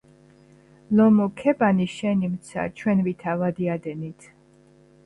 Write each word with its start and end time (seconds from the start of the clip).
ლომო, 0.99 1.27
ქებანი 1.41 1.87
შენნიმცა 1.97 2.67
ჩვენ 2.81 3.05
ვითა 3.11 3.39
ვადიადენით! 3.45 4.33